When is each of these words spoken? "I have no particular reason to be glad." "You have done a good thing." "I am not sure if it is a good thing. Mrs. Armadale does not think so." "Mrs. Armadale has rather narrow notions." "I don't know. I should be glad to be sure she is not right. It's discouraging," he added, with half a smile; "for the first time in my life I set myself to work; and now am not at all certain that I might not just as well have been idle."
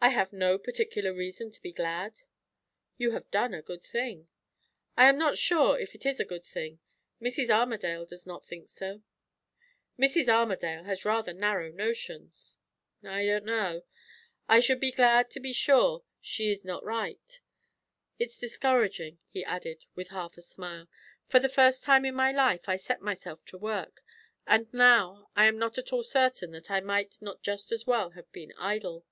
"I 0.00 0.10
have 0.10 0.32
no 0.32 0.58
particular 0.60 1.12
reason 1.12 1.50
to 1.50 1.60
be 1.60 1.72
glad." 1.72 2.20
"You 2.98 3.10
have 3.10 3.32
done 3.32 3.52
a 3.52 3.60
good 3.62 3.82
thing." 3.82 4.28
"I 4.96 5.08
am 5.08 5.18
not 5.18 5.36
sure 5.36 5.76
if 5.76 5.92
it 5.92 6.06
is 6.06 6.20
a 6.20 6.24
good 6.24 6.44
thing. 6.44 6.78
Mrs. 7.20 7.50
Armadale 7.50 8.06
does 8.06 8.24
not 8.24 8.46
think 8.46 8.68
so." 8.68 9.02
"Mrs. 9.98 10.28
Armadale 10.28 10.84
has 10.84 11.04
rather 11.04 11.32
narrow 11.32 11.72
notions." 11.72 12.58
"I 13.02 13.26
don't 13.26 13.44
know. 13.44 13.82
I 14.48 14.60
should 14.60 14.78
be 14.78 14.92
glad 14.92 15.32
to 15.32 15.40
be 15.40 15.52
sure 15.52 16.04
she 16.20 16.48
is 16.52 16.64
not 16.64 16.84
right. 16.84 17.40
It's 18.20 18.38
discouraging," 18.38 19.18
he 19.28 19.44
added, 19.44 19.84
with 19.96 20.10
half 20.10 20.36
a 20.38 20.42
smile; 20.42 20.88
"for 21.26 21.40
the 21.40 21.48
first 21.48 21.82
time 21.82 22.04
in 22.04 22.14
my 22.14 22.30
life 22.30 22.68
I 22.68 22.76
set 22.76 23.02
myself 23.02 23.44
to 23.46 23.58
work; 23.58 24.04
and 24.46 24.72
now 24.72 25.28
am 25.34 25.58
not 25.58 25.76
at 25.76 25.92
all 25.92 26.04
certain 26.04 26.52
that 26.52 26.70
I 26.70 26.78
might 26.78 27.20
not 27.20 27.42
just 27.42 27.72
as 27.72 27.84
well 27.84 28.10
have 28.10 28.30
been 28.30 28.52
idle." 28.56 29.04